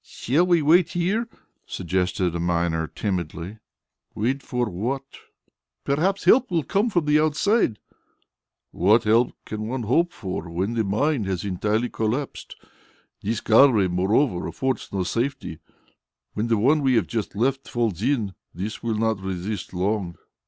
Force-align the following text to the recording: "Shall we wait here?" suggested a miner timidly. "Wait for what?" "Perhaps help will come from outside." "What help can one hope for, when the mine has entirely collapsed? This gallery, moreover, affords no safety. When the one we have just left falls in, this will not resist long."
"Shall 0.03 0.47
we 0.47 0.63
wait 0.63 0.93
here?" 0.93 1.29
suggested 1.67 2.33
a 2.33 2.39
miner 2.39 2.87
timidly. 2.87 3.59
"Wait 4.15 4.41
for 4.41 4.67
what?" 4.67 5.03
"Perhaps 5.83 6.23
help 6.23 6.49
will 6.49 6.63
come 6.63 6.89
from 6.89 7.07
outside." 7.19 7.77
"What 8.71 9.03
help 9.03 9.33
can 9.45 9.67
one 9.67 9.83
hope 9.83 10.11
for, 10.11 10.49
when 10.49 10.73
the 10.73 10.83
mine 10.83 11.25
has 11.25 11.45
entirely 11.45 11.87
collapsed? 11.89 12.55
This 13.21 13.41
gallery, 13.41 13.87
moreover, 13.87 14.47
affords 14.47 14.89
no 14.91 15.03
safety. 15.03 15.59
When 16.33 16.47
the 16.47 16.57
one 16.57 16.81
we 16.81 16.95
have 16.95 17.05
just 17.05 17.35
left 17.35 17.69
falls 17.69 18.01
in, 18.01 18.33
this 18.55 18.81
will 18.81 18.95
not 18.97 19.19
resist 19.21 19.71
long." 19.71 20.15